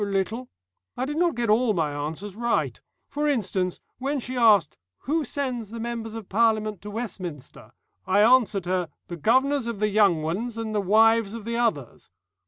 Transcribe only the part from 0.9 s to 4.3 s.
I did not get all my answers right. For instance, when